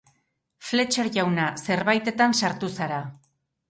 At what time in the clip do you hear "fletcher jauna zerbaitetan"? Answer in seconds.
0.69-2.37